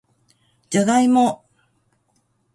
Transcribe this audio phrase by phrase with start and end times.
[0.71, 1.45] じゃがいも